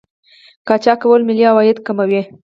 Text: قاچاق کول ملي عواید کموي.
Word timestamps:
قاچاق 0.67 0.97
کول 1.01 1.21
ملي 1.27 1.43
عواید 1.51 1.77
کموي. 1.85 2.21